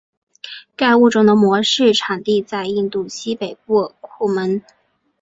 [0.75, 4.59] 该物种的模式产地在印度西北部库蒙。